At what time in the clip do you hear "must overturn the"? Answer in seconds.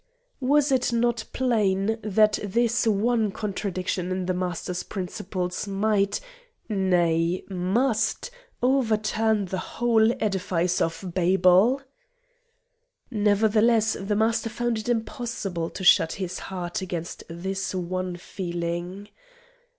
7.51-9.59